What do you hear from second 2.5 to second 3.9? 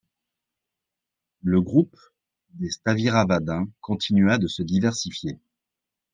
des Sthaviravādin